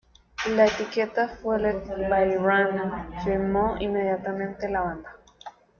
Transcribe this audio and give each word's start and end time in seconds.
La 0.55 0.65
etiqueta 0.65 1.27
Fueled 1.29 1.83
by 2.09 2.35
Ramen 2.37 3.21
firmó 3.23 3.75
inmediatamente 3.79 4.67
la 4.67 4.81
banda. 4.81 5.15